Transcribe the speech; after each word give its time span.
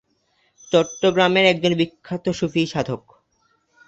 চট্টগ্রামের 0.71 1.45
একজন 1.45 1.71
বিখ্যাত 1.75 2.25
সুফি 2.39 2.61
সাধক। 2.65 3.03